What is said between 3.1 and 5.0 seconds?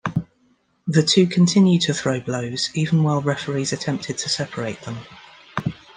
referees attempted to separate them.